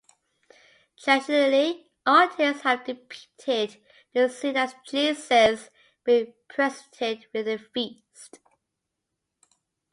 [0.97, 3.79] Traditionally artists have depicted
[4.15, 5.69] the scene as Jesus
[6.03, 8.39] being presented with a feast.